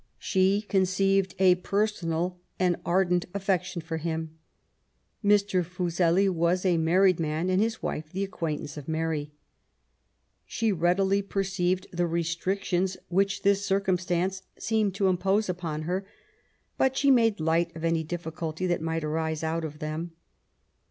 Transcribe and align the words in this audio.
She 0.17 0.63
conceived 0.63 1.35
a 1.37 1.53
personal 1.53 2.39
and 2.57 2.75
ardent 2.83 3.27
affection 3.35 3.83
for 3.83 3.97
him. 3.97 4.31
Mr. 5.23 5.63
Fuseli 5.63 6.27
was 6.27 6.65
a 6.65 6.79
married 6.79 7.19
man, 7.19 7.51
and 7.51 7.61
his 7.61 7.83
wife 7.83 8.09
the 8.11 8.23
acquaintance 8.23 8.77
of 8.77 8.87
Mary. 8.87 9.31
She 10.43 10.71
readily 10.71 11.21
perceived 11.21 11.85
the 11.91 12.07
restrictions 12.07 12.97
which 13.09 13.43
this 13.43 13.63
circumstance 13.63 14.41
seemed 14.57 14.95
to 14.95 15.07
impose 15.07 15.47
upon 15.49 15.83
her; 15.83 16.03
but 16.79 16.97
she 16.97 17.11
made 17.11 17.39
light 17.39 17.71
of 17.75 17.83
any 17.83 18.03
difficulty 18.03 18.65
that 18.65 18.81
might 18.81 19.03
arise 19.03 19.43
out 19.43 19.63
of 19.63 19.77
them. 19.77 20.13